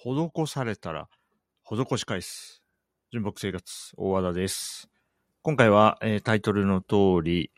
[0.00, 1.08] 施されたら、
[1.64, 2.62] 施し返す。
[3.10, 4.88] 純木生活、大和田です。
[5.42, 7.50] 今回は、えータイトルの通り、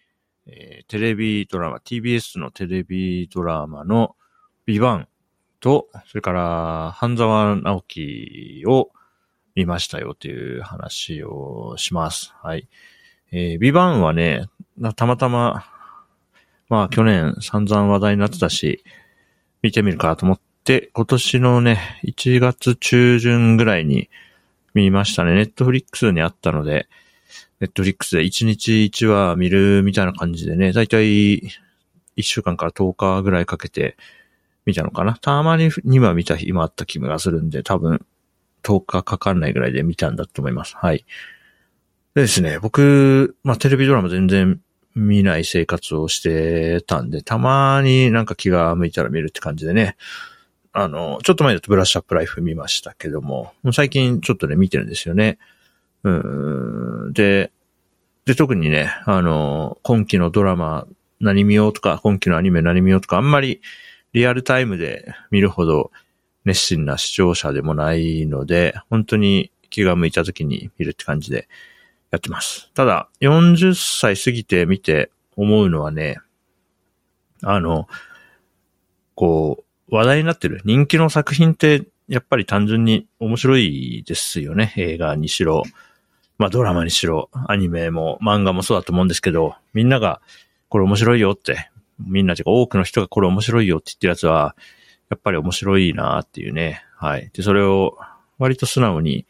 [0.47, 4.17] えーテレビドラマ、TBS のテレビドラマの
[4.65, 5.09] ビバン
[5.61, 8.89] と、それから、半沢直樹を
[9.55, 12.33] 見ましたよという話をします。
[12.43, 12.71] はい。
[13.33, 14.47] えービバンはね、
[14.97, 15.67] たまたま、
[16.71, 18.83] まあ去年散々話題になってたし、
[19.61, 24.09] 見てみるかと思ってて、今年のね、1月中旬ぐらいに
[24.73, 25.35] 見ましたね。
[25.35, 26.87] ネットフリックスにあったので、
[27.59, 31.41] ネットフリックスで1日1話見るみたいな感じでね、だいたい
[32.17, 33.97] 1週間から10日ぐらいかけて
[34.65, 35.15] 見たのかな。
[35.21, 38.07] たまに2話見た日もあった気がするんで、多分
[38.63, 40.77] 10日かかんないぐらいで見たんだと思います。
[40.77, 41.05] はい。
[42.15, 44.61] でですね、僕、まあテレビドラマ全然
[44.95, 49.97] 見ない生活をしてたんで、たまになんか気が向いたら見るって感じでね、
[50.73, 55.39] あの、ちょっと前だとブラッシュアップライフ見ましたけども、も最近ちょっとね、見てるんですよね。
[56.05, 56.11] う
[57.09, 57.13] ん。
[57.13, 57.51] で、
[58.25, 60.87] で、特にね、あの、今期のドラマ
[61.21, 63.61] 何見ようとか、今期のアニメ何見ようとか、あんまり
[64.13, 65.91] リアルタイムで見るほど
[66.45, 71.49] 熱心な視聴者でもないので、本当に気が向いた時に見るって感じで
[72.11, 72.71] やってます。
[72.75, 76.19] ただ、40歳過ぎて見て思うのはね、
[77.43, 77.89] あの、
[79.15, 84.73] こう、話題になってる人気の作品って、やっぱり単純に面白いですよね。
[84.77, 85.63] 映画にしろ、
[86.39, 90.21] まあドラマにしろ、アニメも漫画もそうだと思うんですけど、みんなが
[90.69, 94.57] これ面白いよって、みんなというか多くの人がこれ面白いよって言ってるやつは、
[95.11, 96.85] やっぱり面白いなっていうね。
[96.97, 97.31] はい。
[97.33, 97.99] で、それを
[98.39, 99.27] 割と素直に、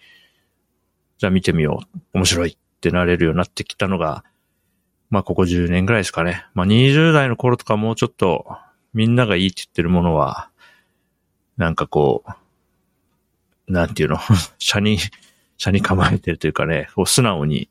[1.18, 1.82] じゃあ見てみよ
[2.14, 2.18] う。
[2.18, 4.24] 面白いってなれるようになってきたのが、
[5.08, 6.46] まあここ10年ぐらいですかね。
[6.54, 8.46] まあ20代の頃とかもうちょっと
[8.94, 10.49] みんながいいって言ってるものは、
[11.60, 12.24] なんかこ
[13.68, 14.18] う、なんていうの、
[14.58, 14.98] 車に、
[15.58, 17.68] 車に構えてるというかね、こう素直に、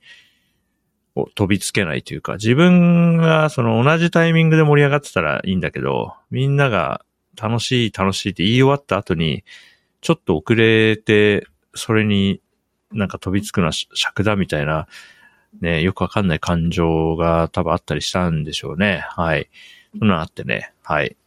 [1.16, 7.04] こう飛びつけないというか、自分がその同じタイミングで盛り上がってたらいいんだけど、みんなが
[7.36, 9.44] 楽しい楽しいって言い終わった後に、
[10.02, 12.42] ちょっと遅れて、それに
[12.92, 14.88] なんか飛びつくのは尺だみたいな、
[15.62, 19.04] ね、よくわかんない感情が多分あったりしたんでしょうね。
[19.10, 19.50] はい。
[19.98, 21.18] そんなのあってね、はい。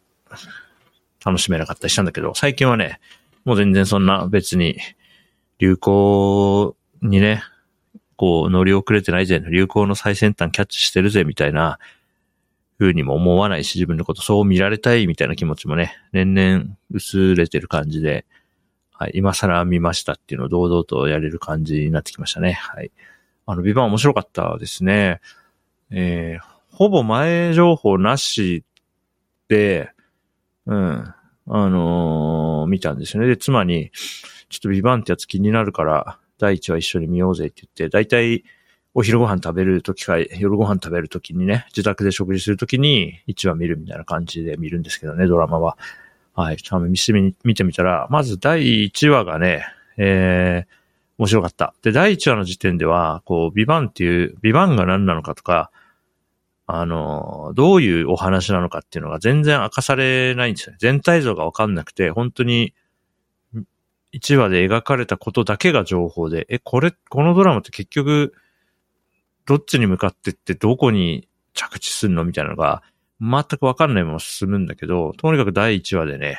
[1.24, 3.00] 楽しめなかったりしたんだけど、最近はね、
[3.44, 4.78] もう全然そんな別に
[5.58, 7.42] 流行にね、
[8.16, 11.78] こう乗り遅れてないぜ、流行の最先端キャッチしてるぜみたいな
[12.78, 18.26] 風にも思わないし、自分のことそう見られたいみたいな気持ちもね、年々薄れてる感じで、
[18.92, 22.52] はい、今更見ましたっていうのを堂々とやれる感じになってきましたね。
[22.52, 22.90] はい。
[23.46, 25.20] あの、ビバン面白かったですね。
[25.90, 28.64] えー、ほぼ前情報なし
[29.48, 29.91] で、
[30.66, 31.14] うん。
[31.48, 33.28] あのー見たんですよね。
[33.28, 33.90] で、妻に、
[34.48, 38.44] ちょっとビバンってやつ気になるから、第一話一緒に見ようぜって言って、だいたい
[38.94, 45.78] お昼ご飯食べるときか、夜ご飯食べるときにね、自宅で食事するときに一話見るみたいな感じで見るんですけどね、ドラマは。
[46.34, 46.56] はい。
[46.56, 49.64] ちゃんと見てみ見てみたら、まず第一話がね、
[49.96, 50.72] えー、
[51.18, 51.74] 面白かった。
[51.82, 55.70] で、第一話の時点では、こう、ビバンっていう、ビバンが何なのかとか、
[56.66, 60.78] あの、どういうお話なのかっていうのが全然明かされないんですよね。
[60.80, 62.74] 全体像がわかんなくて、本当に、
[64.12, 68.34] 1話で描かれたことだけが情報で、え、これ、このドラマって結局、
[69.46, 72.82] どっちに向かってってどこに着地するのみたいなのが、
[73.20, 76.38] 全くわかんないまま進むんだけど、とにかく第1話でね、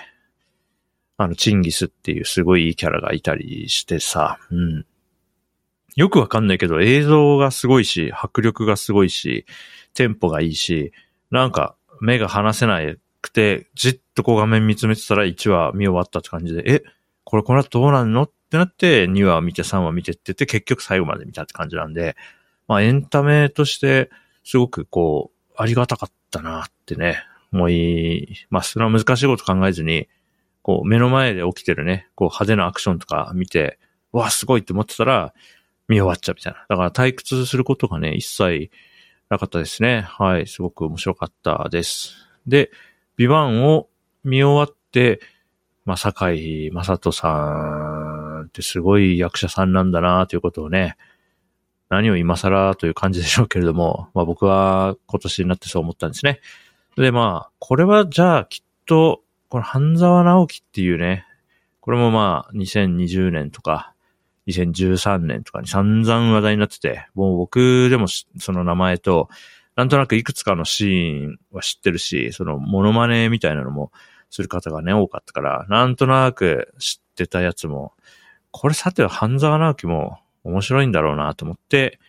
[1.17, 4.85] あの、チンギスっていうすごいいいキャラがいたりしてさ、うん。
[5.95, 9.45] よくわかんないけど、映像がすごいし、迫力がすごいし、
[9.93, 10.91] テンポがいいし、
[11.29, 12.79] なんか目が離せな
[13.21, 16.83] くて、じっとこう画面見つめてたら1話見終わったって感じで、え、
[17.23, 22.15] これこの後どうなんのってなって、2話見て3話見てって言って、結局最後まで見たって感じなんで、
[22.67, 24.09] まあエンタメとして、
[24.43, 28.71] すごくこう、ありがたかったなってね、思います。
[28.71, 30.07] それは難しいこと考えずに、
[30.63, 33.79] こう目の前で起きてるね、こう派手なアクションとか見て、
[34.11, 35.33] うわ、すごいって思ってたら、
[35.93, 36.65] 見終わっちゃうみたいな。
[36.67, 38.71] だから退屈することがね、一切
[39.29, 40.01] なかったですね。
[40.01, 40.47] はい。
[40.47, 42.15] すごく面白かったです。
[42.47, 42.71] で、
[43.15, 43.87] ビバンを
[44.23, 45.21] 見終わって、
[45.85, 47.29] まあ、坂井正人さ
[48.43, 50.97] んってすごい役者さんなんだなということをね、
[51.89, 56.39] 何を今更という感じでしょうけれども、まあ僕は今年になってそう思ったんですね。
[56.95, 61.25] で、まあ、これはじゃあきっと、この半沢直樹っていうね、
[61.81, 63.92] これもまあ2020年とか
[64.47, 69.29] 2013年とかに散々話題になってて、もう僕でもその名前と、
[69.75, 73.91] なんとなくいくつかのシーンは知ってるし、そのモノマネみたいなのも
[74.29, 77.93] する方がね、多かったから、なんとなく知っってたやつも、
[78.51, 81.99] これさては半沢直樹も面白いんだろうなと思って、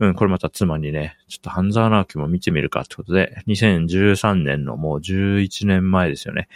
[0.00, 6.48] うん、これまた妻にね、ちょっと半沢直樹も見てみるかってことで、2013年のもう11年前ですよね。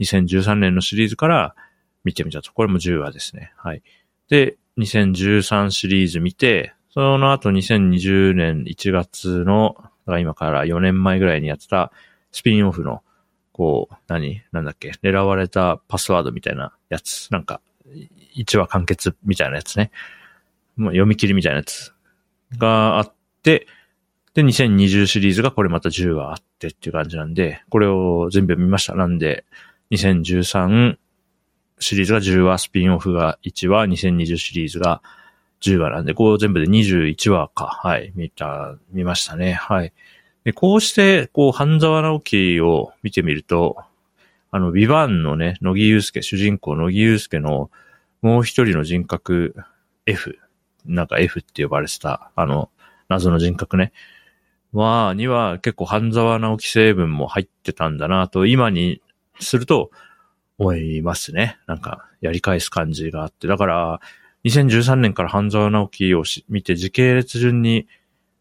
[0.00, 1.54] 2013年のシリーズから
[2.04, 2.52] 見てみたと。
[2.52, 3.52] これも10話ですね。
[3.56, 3.82] はい。
[4.28, 9.76] で、2013シリーズ見て、その後2020年1月の、
[10.06, 11.92] 今から4年前ぐらいにやってた
[12.32, 13.02] スピンオフの、
[13.52, 14.42] こう、何？
[14.52, 14.92] なんだっけ？
[15.02, 17.28] 狙われたパスワードみたいなやつ。
[17.30, 17.60] なんか、
[18.36, 19.90] 1話完結みたいなやつね。
[20.76, 21.92] もう読み切りみたいなやつ
[22.56, 23.66] があって、
[24.34, 28.94] で、2020シリーズがこれまた10話あってっていう感じなんで、これを全部見ました。
[28.94, 29.44] なんで、
[29.90, 30.96] 2013
[31.80, 35.02] シリーズが10話、スピンオフが1話、2020シリーズが
[35.60, 37.66] 10話なんで、こう全部で21話か。
[37.82, 39.54] はい、見た、見ましたね。
[39.54, 39.92] はい。
[40.44, 43.76] で、こうして、こう、半沢直樹を見てみると、
[44.50, 47.70] あの、ビバンのね、野木祐介、主人公野木祐介の
[48.22, 49.54] もう一人の人格
[50.06, 50.38] F、
[50.84, 52.70] なんか F って呼ばれてた、あの、
[53.08, 53.92] 謎の人格ね。
[54.72, 59.00] は、には結構半沢直樹成分も入ってたんだなと、今に
[59.40, 59.90] すると
[60.60, 61.58] 思いますね。
[61.66, 63.48] なんか、やり返す感じがあって。
[63.48, 64.00] だから、
[64.44, 67.88] 2013年から半沢直樹を見て、時系列順に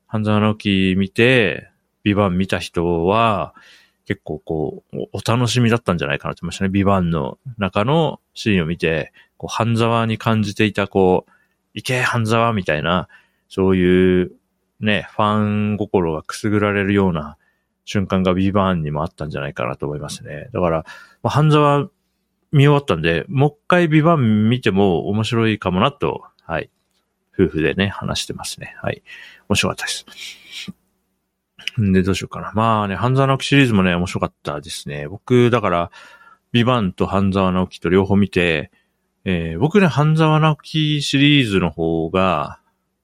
[0.05, 1.69] 半沢直樹見て、
[2.03, 3.55] ビバン見た人は、
[4.05, 6.69] 結構こう、お楽しみだったんじゃないかなと思いましたね。
[6.69, 11.31] ビバンの中のシーンを見て、こう、半沢に感じていた、こう、
[11.73, 13.07] いけ、半沢みたいな、
[13.47, 14.31] そういう
[14.81, 17.37] ね、ファン心がくすぐられるような
[17.85, 20.49] 瞬間がビバンにもあったんじゃないかなと思いますね。
[20.53, 20.85] だから、
[21.23, 21.89] まあ、半沢
[22.51, 26.69] 見終わったんで、もう一回ビバン見ても面白いかもなと、はい。
[27.33, 28.75] 夫婦でね、話してますね。
[28.81, 29.03] はい。
[29.47, 30.05] 面白かったです。
[31.81, 32.51] んで、どうしようかな。
[32.53, 35.07] まあね、半沢直樹シリーズもね、面白かったですね。
[35.07, 35.91] 僕、だから、
[36.51, 38.71] ビバンと半沢直樹と両方見て、
[39.25, 42.59] えー、僕ね、半沢直樹シリーズの方が、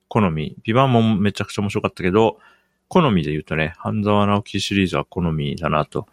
[0.08, 0.56] 好み。
[0.64, 2.40] ビバンもめちゃくちゃ面白かったけど、
[2.88, 6.08] 好みで言うとね、半沢直樹シリーズは好みだなと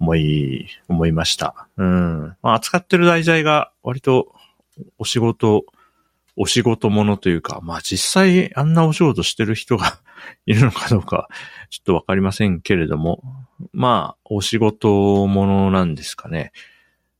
[0.00, 1.68] 思い、思いました。
[1.76, 2.36] うん。
[2.42, 4.34] まあ、扱ってる題材が割と
[4.98, 5.64] お仕事、
[6.36, 9.98] お仕事ものというか、まあ実際あんなお仕事してる人が
[10.46, 11.28] いるのかどうか、
[11.70, 13.22] ちょっとわかりませんけれども、
[13.72, 16.52] まあ、お仕事ものなんですかね。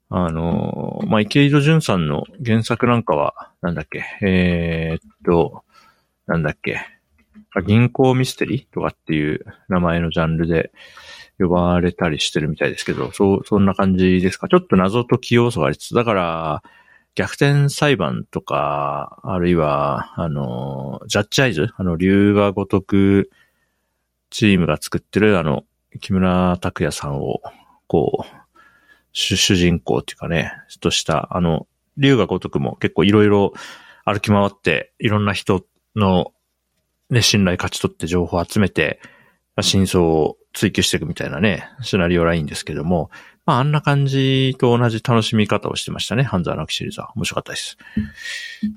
[0.09, 5.65] あの、まあ、池井戸潤さんの原作なんかは、なんだっけ、えー、っと、
[6.27, 6.81] なんだっけ、
[7.67, 10.71] 銀行ミステリーとかっていう名前のジャンルで
[11.39, 14.49] 呼ばれたりしてるみたいですけど、そう、そんな感じですか？
[14.49, 16.63] ちょっと謎解き要素がありつつ、だから、
[17.15, 23.31] 逆転裁判とか、あるいは、あの、ジャッジアイズあの、竜が如く
[24.29, 25.65] チームが作ってる、あの、
[26.01, 27.41] 木村拓哉さんを、
[27.87, 28.27] こう、
[29.13, 31.67] 主人公っていうかね、とした、あの、
[31.97, 33.55] 竜が如くも結構いろいろ
[34.05, 36.35] 歩き回って、いろんな人の、
[37.09, 39.01] ね、信頼勝ち取って情報を集めて、
[39.63, 43.11] 真相を追求していくみたいなね、シナリオラインですけども、
[43.45, 46.23] まあ、あんな感じと同じ楽しみ方をしてましたね。
[46.23, 47.13] 半沢直樹シリーズは。
[47.15, 47.77] 面白かったです。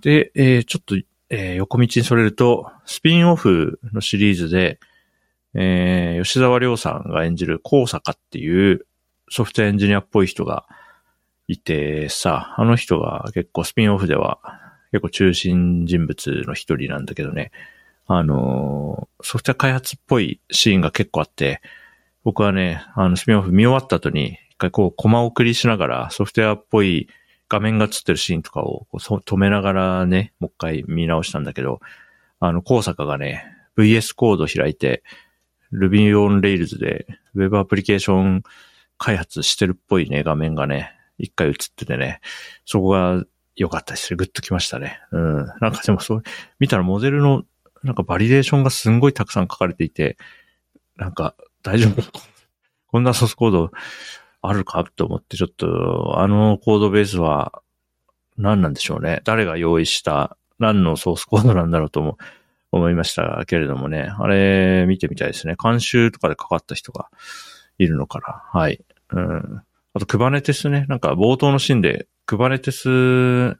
[0.01, 0.95] で、えー、ちょっと、
[1.29, 4.79] えー、横道にそれると、スピンオフのシリーズで、
[5.53, 8.85] えー、吉沢亮さんが演じる高坂っていう
[9.29, 10.65] ソフトエンジニアっぽい人が
[11.47, 14.39] いてさ、あの人が結構スピンオフでは
[14.91, 17.51] 結構中心人物の一人なんだけどね、
[18.11, 21.61] あの、ソフトウェア開発っぽいシーンが結構あって、
[22.23, 27.07] 僕はね、あの、スピンオフ見終わった後に、一回こう、コマ送りしながら、ソフトウェアっぽい
[27.49, 31.81] 画面が映ってるシーンとかをこう止めながらね、もう一回見直したんだけど、
[32.39, 33.45] あの、高坂がね、
[33.77, 35.03] VS コード開いて、
[35.71, 38.43] Ruby on Rails で Web アプリケーション
[38.97, 42.21] 開発してるっぽいね、画面がね、一回映っててね、
[42.65, 43.23] そこが
[43.55, 44.17] 良かったですね。
[44.17, 44.99] グッときましたね。
[45.11, 45.35] うん。
[45.59, 46.23] なんかでもそう、
[46.59, 47.43] 見たらモデルの、
[47.83, 50.17] なんかバリデーションがすんごいたくさん書かれていて、
[50.95, 52.03] なんか大丈夫？
[52.91, 53.71] こんなソースコード
[54.41, 54.83] あるか？
[54.95, 57.61] と思って、ちょっと、あのコードベースは
[58.37, 59.21] 何なんでしょうね？
[59.23, 60.37] 誰が用意した？
[60.59, 62.17] 何のソースコードなんだろうとも
[62.71, 64.11] 思いましたけれどもね。
[64.17, 65.55] あれ見てみたいですね。
[65.61, 67.09] 監修とかでかかった人が
[67.77, 68.59] いるのかな？
[68.59, 68.83] はい。
[69.11, 69.61] うん。
[69.93, 70.85] あと、クバネテスね。
[70.89, 73.57] なんか冒頭のシーンでクバネテス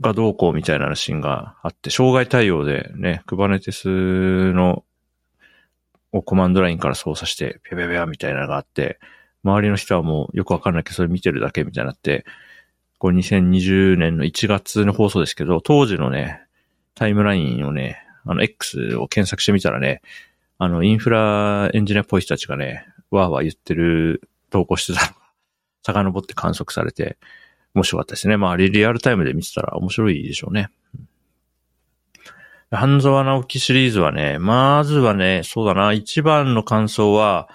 [0.00, 4.84] がどうこうみたいなシーンがあって、障害対応でね、クバネテスの
[6.12, 8.98] をコマンドラインから操作して、ぴゃぴゃぴゃみたいなのがあって、
[9.42, 12.24] 周りの人はもうよくわかんないけど、それ見てるだけみたいになって、
[12.98, 16.40] これ2020年の1月の放送ですけど、当時のね、
[16.94, 20.00] タイムラインをね、あの X を検索してみたらね、
[20.58, 25.14] あのインフラエンジニアっぽい人たちがね、わーわー言ってる投稿してたの
[25.82, 27.18] 遡って観測されて、
[27.74, 28.36] 面白かったですね。
[28.36, 30.70] まあ、リアルタイムで見てたら面白いでしょうね。
[32.70, 37.48] 半沢直樹シリーズはね、まずはね、そうだな、一番の感想は、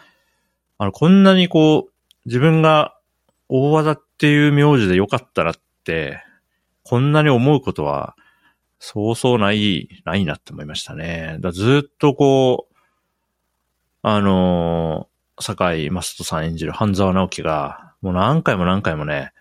[0.77, 1.91] あの、こんなにこう、
[2.25, 2.95] 自分が
[3.49, 6.23] 大技っていう名字でよかったらって、
[6.83, 8.15] こんなに思うことは、
[8.79, 11.37] そうそうない、ないなって思いましたね。
[11.39, 12.75] だずっとこう、
[14.01, 19.33] あのー、坂井マストさん演じる半沢直樹が、もう何回も何回もね、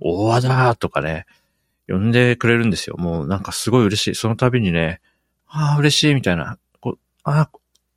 [0.00, 1.26] 大技とかね、
[1.88, 2.96] 呼んでくれるんですよ。
[2.98, 4.14] もうなんかすごい嬉しい。
[4.14, 5.00] その度にね、
[5.46, 6.58] ああ、嬉しいみたいな。
[6.80, 7.48] こあ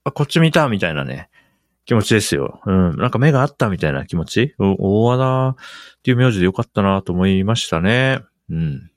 [0.04, 1.30] あ、こっち見たみたいなね、
[1.86, 2.62] 気持ちですよ。
[2.66, 2.96] うん。
[2.96, 4.56] なんか目があったみたいな気持ち？
[4.58, 5.56] 大和田っ
[6.04, 8.22] ていう名字でよかったなと思いましたね。
[8.50, 8.92] うん。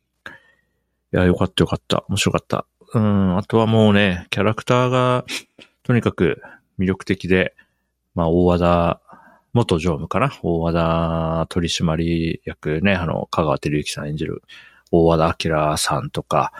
[1.12, 2.04] いや、よかったよかった。
[2.08, 2.66] 面白かった。
[2.92, 3.36] うん。
[3.36, 5.24] あとはもうね、キャラクターが、
[5.82, 6.40] とにかく
[6.78, 7.54] 魅力的で、
[8.14, 9.00] まあ、大和田
[9.54, 10.30] 元常務かな？
[10.42, 14.42] 大和田取締役ね、あの、香川照之さん演じる
[14.90, 16.52] 大和田明さんとか、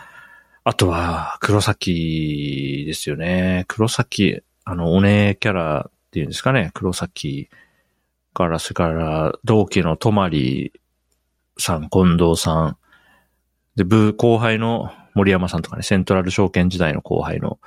[0.66, 3.66] あとは、黒崎ですよね。
[3.68, 6.70] 黒崎、あの、お姉キャラっていうんですかね。
[6.72, 7.50] 黒崎
[8.32, 10.72] から、それから、同期の泊
[11.58, 12.76] さん、近藤さん、
[13.76, 17.58] で、部後輩の森山さんとかね、セントラル証券時代の後輩の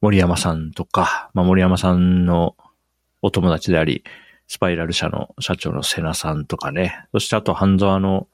[0.00, 2.54] 森山さんとか、まあ、森山さんの
[3.22, 4.04] お友達であり、
[4.48, 8.28] スパイラル社の社長の瀬名さんとかね、そしてあと半沢の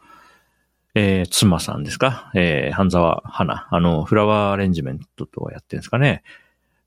[0.94, 3.66] えー、妻さんですかえー、半沢花。
[3.70, 6.22] あの、フラワーアレンジメントとかやってるんですかね。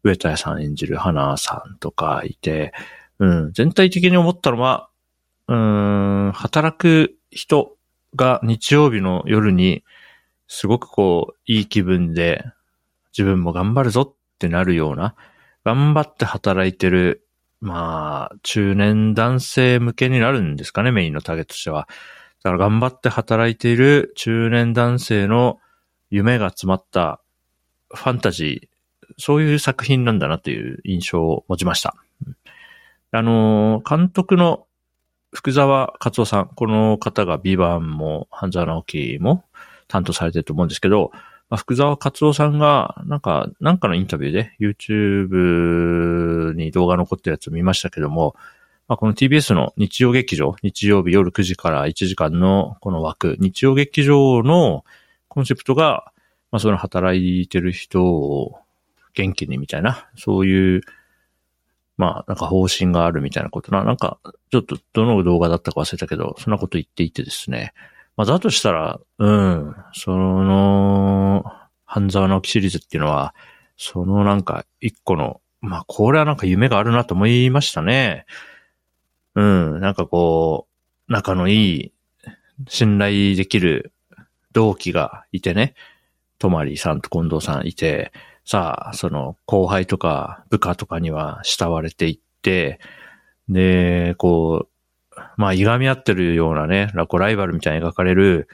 [0.04, 2.72] 上田屋さん演じる花さんとかいて、
[3.18, 4.90] うん、全体的に思ったのは、
[5.48, 7.76] うん、働く人
[8.16, 9.84] が日曜日の夜に、
[10.48, 12.44] すごくこう、いい気分で、
[13.18, 15.16] 自分も頑張るぞってなるような、
[15.64, 17.25] 頑張って働いてる、
[17.66, 21.90] まあ、中年男性向けになるんですかね、メインのターゲットとしては。
[22.44, 25.60] だから頑張って働いている中年男性の
[26.12, 27.20] 夢が詰まった
[27.90, 31.96] ファンタジー、そういう作品なんだなという印象を持ちました。
[33.12, 34.68] あの、監督の
[35.34, 39.44] 福沢克夫さん、この方がビバンも半沢直樹も
[39.88, 41.12] 担当されてると思うんですけど、
[41.50, 48.36] まあ、福沢克夫さんが、なんか、なんかのインタビューで YouTube に動画残ってるやつを見ましたけども、
[48.88, 54.86] まあ、この TBS の日曜劇場、日曜日夜9時から1時間のこの枠、日曜劇場の
[55.28, 56.12] コンセプトが、
[56.52, 58.60] まあ、その働いてる人を
[59.14, 60.82] 元気にみたいな、そういう、
[61.98, 64.20] まあ、なんか方針があるみたいなことな、なんか、
[64.52, 67.74] ちょっとどの動画だったか忘れたけど、そんなこと言っていてですね。
[68.18, 71.44] まあ、だとしたら、うん、その、
[71.86, 73.34] 半沢直樹シリーズっていうのは、
[73.78, 78.26] そのなんか一個の、まあ、これはなんか夢があるなと思いましたね。
[79.36, 80.68] うん、なんかこ
[81.10, 81.92] う、仲のいい、
[82.70, 83.92] 信頼できる
[84.54, 85.76] 同期がいてね、
[86.40, 88.14] とまりさんと近藤さんいて、
[88.46, 92.80] さあ、その後輩とか部下とかには慕われていって、
[93.50, 94.75] で、こう、
[95.38, 98.48] まあ、いがみ合ってるようなね、ラコライバルみたいに描かれる、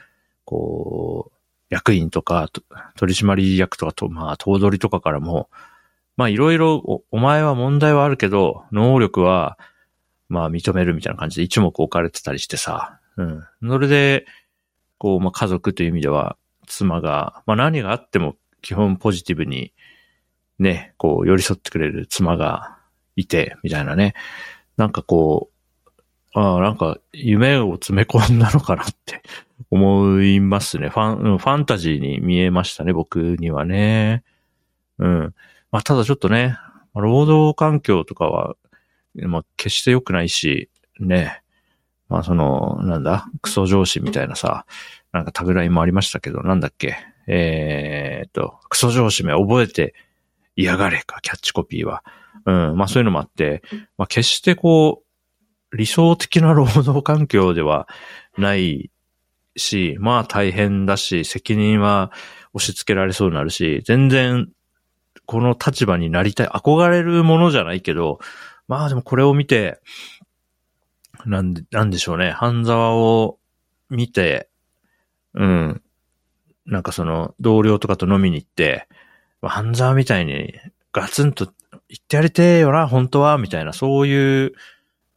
[0.44, 1.36] こう、
[1.70, 2.50] 役員とか、
[2.96, 5.48] 取締役とかと、まあ、頭取とかからも、
[6.16, 9.58] まあ、いろいろ、お前は問題はあるけど、能力は、
[10.32, 13.44] まあ認めるみたいな感じで一目置かれてたりしてさ、うん。
[13.68, 14.24] それで、
[14.96, 19.74] こう、まあ家族という意味では、妻が、まあ何があっても基本ポジティブに、
[20.58, 22.78] ね、こう寄り添ってくれる妻が
[23.14, 24.14] いて、みたいなね。
[24.78, 25.51] なんかこう、
[26.34, 29.22] ああ、なんか夢を詰め込んだのかなって
[29.70, 30.88] 思いますね。
[30.88, 34.24] ファン、ファンタジーに見えましたね、僕にはね。
[34.98, 35.34] うん。
[35.70, 36.56] まあただちょっとね、
[36.94, 38.56] 労働環境とかは
[39.14, 40.70] まあ、決して良くないし、
[41.00, 41.42] ね。
[42.08, 44.66] まあ、その、なんだ、クソ上司みたいなさ、
[45.12, 46.96] なんかタグラインもありましたけど、なんだっけ？
[47.26, 49.94] えー、っと、クソ上司名覚えて
[50.56, 52.02] 嫌がれか、キャッチコピーは。
[52.46, 53.62] うん、まあそういうのもあって、
[53.96, 55.06] まあ決してこう、
[55.72, 57.88] 理想的な労働環境では
[58.36, 58.90] ない
[59.56, 62.12] し、まあ大変だし、責任は
[62.54, 64.48] 押し付けられそうになるし、全然
[65.26, 68.18] この立場になりたい、憧れるものじゃないけど、
[68.68, 69.80] まあでもこれを見て、
[71.24, 72.32] なんで、なんでしょうね。
[72.32, 73.38] 半沢を
[73.90, 74.48] 見て、
[75.34, 75.82] うん。
[76.66, 78.88] なんかその、同僚とかと飲みに行って、
[79.40, 80.54] 半沢みたいに
[80.92, 81.46] ガツンと
[81.88, 84.52] 言ってやりてえよな、本当は、みたいな、そういう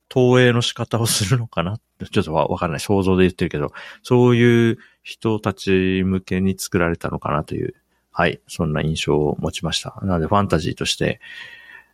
[0.10, 1.80] 投影の仕方をするのかな
[2.12, 2.80] ちょっとわかんない。
[2.80, 3.72] 想像で言ってるけど、
[4.04, 7.74] そういう人たち向けに作られたのかなという、
[8.12, 10.00] はい、そんな印象を持ちました。
[10.02, 11.20] なので、ファンタジーとして、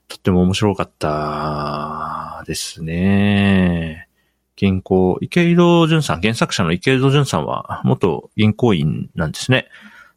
[0.07, 4.07] とっても面白かったですね。
[4.55, 9.67] 銀行、池井戸淳さん、原作者の池井戸淳さんは元銀行員なんですね。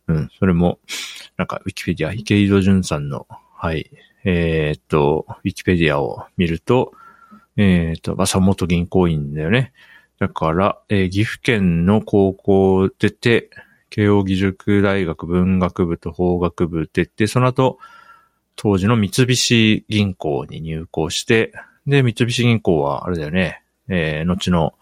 [0.09, 0.79] うん、それも、
[1.37, 3.91] なんか、ウィキペディア、池井戸淳さんの、はい、
[4.25, 6.93] えー、っと、ウィキペディアを見ると、
[7.57, 9.73] えー、と、まあ、元銀行員だよね。
[10.19, 13.51] だから、えー、岐阜県の高校出て、
[13.91, 17.79] 慶応義塾大学文学部と法学部出て、その後、
[18.57, 21.53] 当時の三菱銀行に入行して、
[21.87, 24.75] で、三菱銀行は、あれだよね、えー、後の、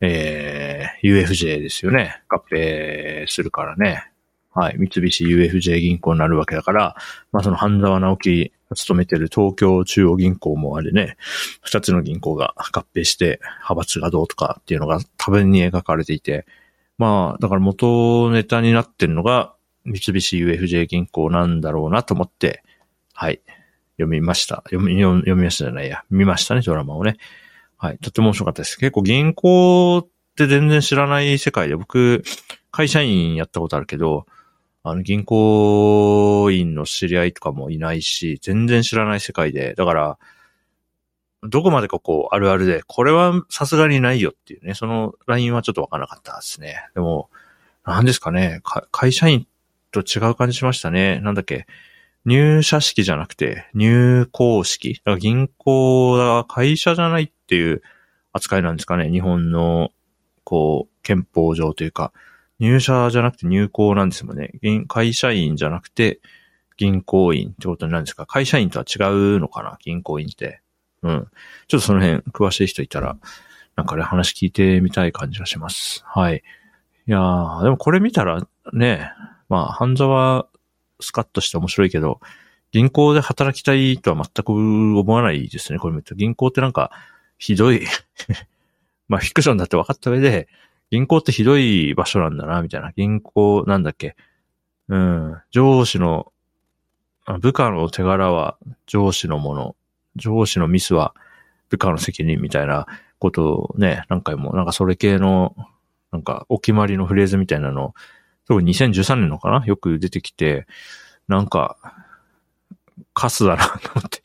[0.00, 2.22] えー、UFJ ですよね。
[2.28, 4.10] 合併するからね。
[4.52, 4.76] はい。
[4.78, 6.96] 三菱 UFJ 銀行になるわけだから、
[7.32, 11.16] まあその半沢直樹勤めてる東京中央銀行もあれね、
[11.62, 16.46] 二つの銀行が合併して派閥がどうとかっていうのが多分に描かれていて、
[16.98, 22.62] まあだから元ネタになってるのが三菱 UFJ 銀行なんだろうなと思って、
[23.12, 23.40] はい。
[24.00, 24.62] 読みました。
[24.70, 26.04] 読み、読みましたじゃないや。
[26.10, 27.18] 見ましたね、ドラマをね。
[27.76, 27.98] はい。
[27.98, 28.78] とっても面白かったです。
[28.78, 32.22] 結構銀行って全然知らない世界で、僕、
[32.70, 34.26] 会社員やったことあるけど、
[34.82, 40.18] あの、銀行員の知り合いとかもいないし、全然知らない世界で、だから、
[41.42, 46.86] どこまでかこう、あるあるで、これはさすがにないよっていうね、そのラインはちょっとわからなかったですね。
[46.94, 47.30] でも、
[47.84, 49.46] 何ですかね、か会社員
[49.90, 51.20] と違う感じしましたね。
[51.20, 51.66] なんだっけ、
[52.26, 54.94] 入社式じゃなくて、入校式。
[54.94, 57.82] だから銀行が会社じゃないっていう
[58.32, 59.10] 扱いなんですかね。
[59.10, 59.90] 日本の、
[60.44, 62.12] こう、憲法上というか、
[62.60, 64.52] 入社じゃなくて入校なんですもんね。
[64.86, 66.20] 会社員じゃなくて
[66.76, 68.26] 銀行員ってことになるんですか？
[68.26, 69.02] 会社員とは違
[69.36, 69.78] うのかな？
[69.80, 70.60] 銀行員って。
[71.02, 71.28] うん。
[71.66, 73.16] ちょっとその辺詳しい人いたら、
[73.74, 76.04] なんかね、話聞いてみたい感じがします。
[76.06, 76.42] はい。
[77.06, 79.10] いやー、でもこれ見たらね、
[79.48, 80.46] まあ、半沢
[81.00, 82.20] スカッとして面白いけど、
[82.72, 86.14] 銀行で働きたいとは全く思わないですね、これ見ると。
[86.14, 86.92] 銀行ってなんか、
[87.38, 87.80] ひどい
[89.08, 90.48] まあ、フィクションだって分かった上で、
[90.90, 92.92] 銀行ってひどい場所なんだな、みたいな。
[92.96, 94.16] 銀行、なんだっけ？
[94.88, 95.36] うん。
[95.50, 96.32] 上司の、
[97.40, 99.76] 部下の手柄は上司のもの。
[100.16, 101.14] 上司のミスは
[101.68, 102.86] 部下の責任みたいな
[103.20, 105.54] ことをね、何回も、なんかそれ系の、
[106.10, 107.94] なんかお決まりのフレーズみたいなの、
[108.48, 109.64] 特に2013年のかな？
[109.64, 110.66] よく出てきて、
[111.28, 111.76] なんか、
[113.14, 114.22] カスだなと思って、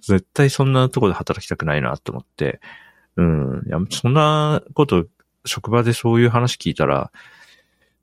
[0.00, 2.60] 絶対そんなとこで働きたくないなと思って、
[3.16, 3.62] うん。
[3.66, 5.06] いや、そんなこと
[5.44, 7.10] 職場でそういう話聞いたら、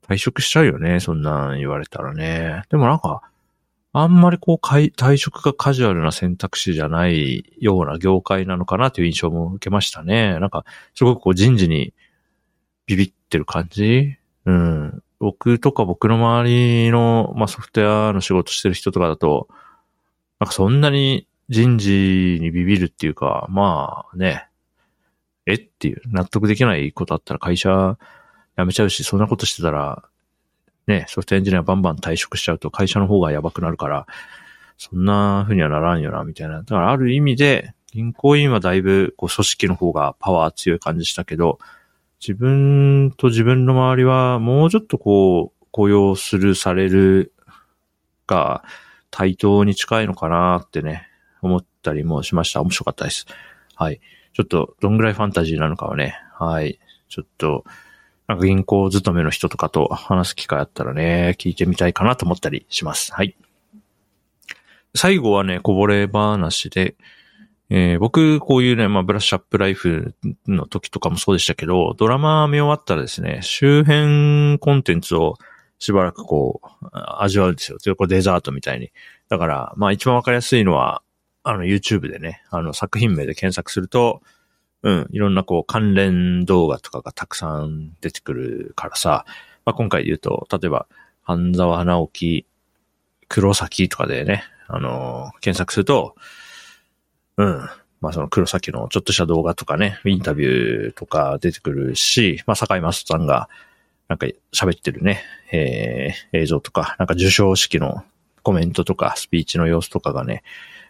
[0.08, 1.00] 退職しちゃうよね。
[1.00, 2.62] そんなん言われたらね。
[2.70, 3.22] でもなんか、
[3.92, 10.38] あんまりこう、退職がカジュアルな選択肢じゃないような業界なのかなという印象も受けましたね。
[10.38, 11.94] なんか、すごくこう人事に
[12.86, 14.16] ビビってる感じ？
[14.44, 15.02] うん。
[15.18, 16.50] 僕とか僕の周
[16.84, 19.48] りの、まあ、ソフトウェアの仕事してる人とかだと、
[20.40, 24.46] なんかそんなに人事にビビるっていうか、まあね、
[25.46, 27.98] えっていう、納得できないことあったら会社
[28.58, 30.04] 辞めちゃうし、そんなことしてたら、
[30.86, 34.06] ね、ソフトエンジニアバンバン退職しちゃうと会社の方がやばくなるから、
[34.78, 36.58] そんな風にはならんよな、みたいな。
[36.58, 41.58] だからある意味で、銀行員はだいぶ、こう、組織の方がパワー強い感じしたけど、
[42.20, 47.32] 自分と自分の周りは、もうちょっとこう、雇用する、される
[48.26, 48.64] が、
[49.10, 51.08] 対等に近いのかなってね、
[51.40, 52.60] 思ったりもしました。
[52.60, 53.26] 面白かったです。
[53.74, 54.00] はい。
[54.36, 56.78] ちょっとどんぐらいファンタジーなのかはね、はい。
[57.08, 57.64] ちょっと、
[58.28, 63.14] なんか銀行勤めの人とかと話す機会あったらね、聞いてみたいかなと思ったりします。
[63.14, 63.34] はい。
[64.94, 66.96] 最後はね、こぼれ話で、
[67.70, 70.14] えー、僕、こういうね、まあ、ブラッシュアップライフ
[70.46, 75.38] の時とかもそうでしたけど、ドラマ見終わったらですね、周辺コンテンツを
[75.78, 77.78] しばらくこう、味わうんですよ。
[77.96, 78.92] これデザートみたいに。
[79.30, 81.02] だから、まあ一番わかりやすいのは、
[81.48, 84.20] あの、YouTube でね、あの、作品名で検索すると、
[84.82, 89.24] うん、いろんなこう、関連動画とかがたくさん出てくるからさ、
[89.64, 90.88] まあ、今回で言うと、例えば、
[91.22, 92.46] 半沢直樹、
[93.28, 96.16] 黒崎とかでね、あのー、検索すると、
[97.36, 97.68] うん、
[98.00, 103.48] まあその黒崎のちょっとした動画とかね、インタビューとか出てくるし、まあ坂井正人さんが、
[104.08, 108.04] なんか喋ってるね、えー、映像とか、なんか受賞式の
[108.42, 110.44] コメントとか、スピーチの様子とかがね、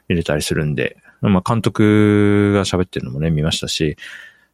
[0.09, 3.97] 見れたりするんで、まあ監督が喋ってるのもね、見ましたし、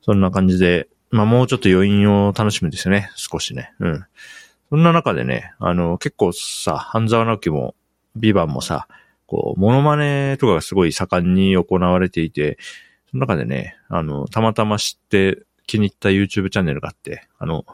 [0.01, 3.73] そんな感じで、まあもうちょっと余韻を楽しむんですよね、少しね。
[3.81, 4.05] うん。
[4.71, 7.75] そんな中でね、あの、結構さ、半沢直樹も、
[8.17, 8.89] ビバンもさ、
[9.27, 12.59] こう、モノマネとかがすごい盛んに行われていて、
[13.11, 17.67] その中でね、あの、たまたま知って気に入った YouTube チャンネルがあって、あの、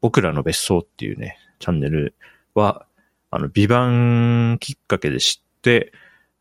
[0.00, 2.14] 僕らの別荘っていうね、チャンネル
[2.54, 2.86] は、
[3.30, 5.92] あの、ビバンきっかけで知って、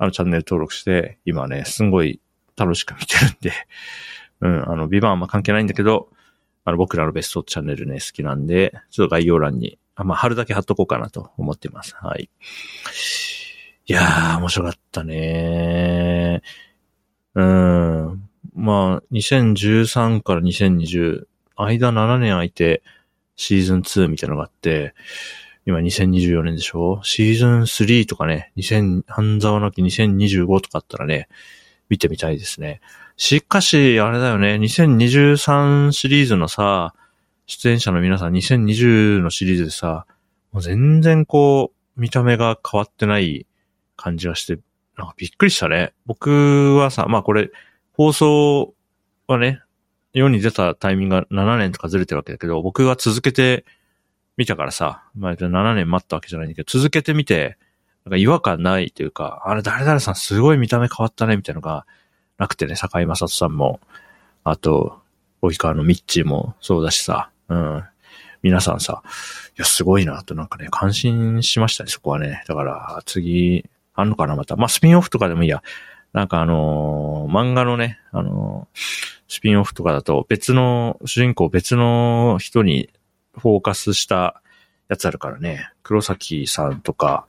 [0.04, 2.20] あのチャンネル登録して、今ね、すんごい
[2.58, 3.54] 楽しく見てるんで、
[4.42, 6.10] うん、あの、ビバンはま関係ないんだけど、
[6.66, 11.96] あの、僕らのベストチャンネルね、好きなんで、ちょっと概要欄に、あまあ、貼るだけ貼っとこうかなと思ってます。
[11.96, 12.30] はい。
[13.86, 16.42] いやー、面白かったね
[17.36, 18.30] うん。
[18.56, 22.84] まあ、2013から2020、間7年空いて、
[23.38, 24.96] シーズン2みたいなのがあって、
[25.66, 27.00] 今2024年でしょ？
[27.04, 31.30] シーズン3とかね、2000、半沢なき2025とかあったらね、
[31.90, 32.82] 見てみたいですね。
[33.16, 36.94] しかし、あれだよね、2023シリーズのさ、
[37.46, 40.06] 出演者の皆さん2020のシリーズでさ、
[40.52, 43.46] もう全然こう、見た目が変わってない
[43.96, 44.60] 感じがして、
[44.98, 45.94] なんかびっくりしたね。
[46.06, 47.52] 僕はさ、まあこれ、
[47.94, 48.74] 放送
[49.28, 49.62] はね、
[50.14, 53.66] 世に出たタイミングが7年とかずれてるわけだけど、僕が続けて
[54.38, 57.58] 見たからさ、まあ7年待ったわけじゃないんだけど、続けてみて、
[58.06, 61.86] なんか違和感ないというか、あれ誰々さんすごい見た目変わったねみたいなのが
[62.38, 63.80] なくてね、坂井正人さんも、
[64.44, 65.00] あと、
[65.42, 67.84] 及川のミッチーもそうだしさ、うん。
[68.42, 72.44] 皆さんさ、いや、すごいなとなんかね、感心しましたね、そこはね。
[72.48, 74.58] だから、次、あんのかな、また。
[74.58, 75.64] まあ、スピンオフとかでもいいや。
[76.12, 78.80] なんかあのー、漫画のね、あのー、
[79.28, 82.90] スピンオフとかだと別の、主人公別の人に
[83.38, 84.42] フォーカスした
[84.90, 87.28] やつあるからね、黒崎さんとか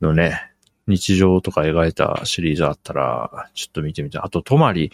[0.00, 0.50] のね、
[0.86, 4.22] 日常とか描いたシリーズあったら、ちょっと見てみたい。
[4.24, 4.90] あと、とまり、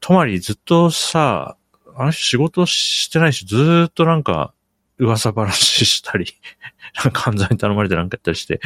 [0.00, 1.56] とまりずっとさ、
[1.96, 4.52] あの人仕事してないし、ずっとなんか、
[4.98, 6.26] 噂話したり、
[7.04, 8.60] なんか犯罪に頼まれてなんかやったりして、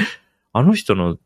[0.53, 1.19] あの人の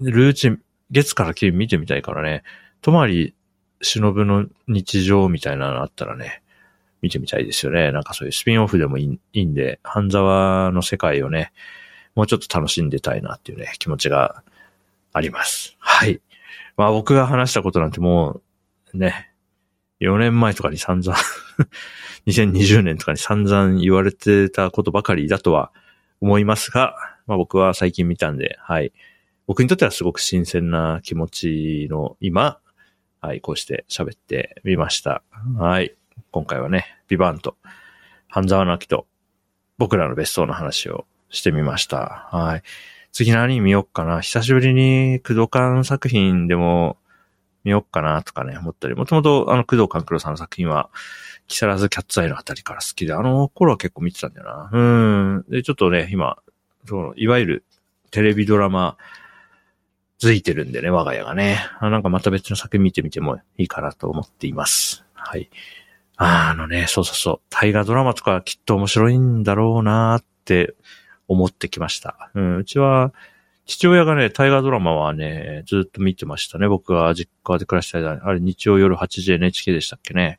[0.00, 2.42] ルーチン、月から金見てみたいからね、
[2.80, 3.34] とまり
[3.82, 6.42] 忍の日常みたいなのあったらね、
[7.06, 7.92] 見てみたいですよね。
[7.92, 11.52] なんかそういうスピンオフでもいいんで、半沢の世界をね、
[12.16, 14.42] もうちょっと楽しんでたいなっていうね、気持ちが
[15.12, 15.76] あります。
[15.78, 16.20] はい。
[16.76, 18.40] まあ僕が話したことなんても
[18.92, 19.30] う、ね、
[20.00, 21.16] 4年前とかに散々
[22.26, 25.70] 2020年とかに散々言われてたことばかりだとは
[26.20, 26.96] 思いますが、
[27.28, 28.92] まあ僕は最近見たんで、はい。
[29.46, 32.58] 僕にとってはすごく新鮮な気持ちの今、
[33.20, 35.22] はい、こうして喋ってみました。
[35.56, 35.94] はい。
[36.30, 37.56] 今回はね、ビバンと、
[38.28, 39.06] 半沢直樹と、
[39.78, 42.28] 僕らの別荘の話をしてみました。
[42.30, 42.62] はい。
[43.12, 44.20] 次何見よっかな？
[44.20, 46.96] 久しぶりに、工藤館作品でも
[47.64, 48.94] 見よっかなとかね、思ったり。
[48.94, 50.90] もともと、あの、工藤官九郎さんの作品は、
[51.46, 54.70] 木更津キャッツアイのあたりから好きで、あの頃は結構見てたんだよな。
[54.72, 54.80] う
[55.38, 55.44] ん。
[55.48, 56.36] で、ちょっとね、今、
[56.84, 57.64] その、いわゆる
[58.10, 58.96] テレビドラマ
[60.20, 61.58] づいてるんでね、我が家がね。
[61.80, 65.04] なんかまた別の作品見てみてもいいかなと思っています。
[65.14, 65.50] はい。
[66.16, 67.40] あのね、そうそうそう。
[67.50, 70.74] 大河ドラマとかきっと面白いんだろうなって
[71.28, 72.30] 思ってきました。
[72.34, 73.12] うん、うちは、
[73.66, 76.68] 父親がね、大河ドラマはね、ずっと見てましたね。
[76.68, 78.20] 僕が実家で暮らした間。
[78.22, 80.38] あれ、日曜夜8時 NHK でしたっけね。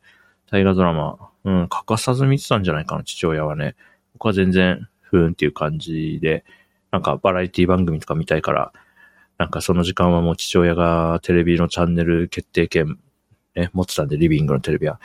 [0.50, 1.18] 大河ドラマ。
[1.44, 3.76] うん、欠かさず見てたんじゃないかな、父親はね。
[4.14, 6.44] 僕は全然、ふーんっていう感じで、
[6.92, 8.72] なんかバラエティ番組とか見たいから、
[9.38, 12.98] なんかその時間はもう父親がテレビのチャンネル決定権、
[13.56, 15.00] ね、持ってたんで、リビングのテレビは。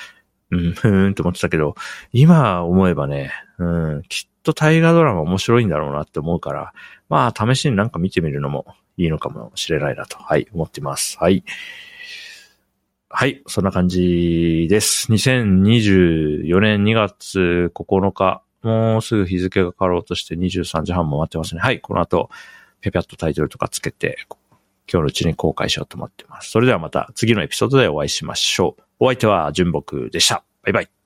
[0.52, 1.74] うん、ふーんと思ってたけど、
[2.12, 3.64] 今思えばね、う
[3.96, 6.72] ん、きっと大河ドラマ面白いんだろうなって思うから、
[7.08, 8.66] まあ試しになんか見てみるのも
[8.98, 11.18] いいのかもしれないなと、はい、思ってます。
[11.18, 11.42] はい。
[13.08, 15.10] はい、そんな感じです。
[15.10, 21.60] 2024年2月9日、もうすぐ日付が変わろうとして23時半も待ってますね。
[21.60, 22.30] はい、この後、
[22.80, 24.18] ペペッとタイトルとかつけて、
[24.90, 26.50] 今日のうちに公開しようと思ってます。
[26.50, 28.82] それではまた次のエピソードでお会いしましょう。
[29.04, 30.44] お相手は純木でした。
[30.62, 31.01] バイバイ。